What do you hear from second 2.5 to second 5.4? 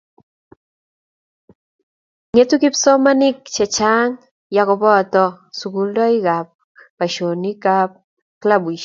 kipsomaninik che chang' ya kobata